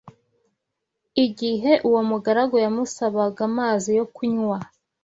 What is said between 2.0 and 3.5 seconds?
mugaragu yamusabaga